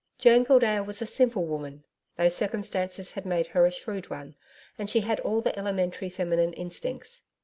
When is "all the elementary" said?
5.19-6.09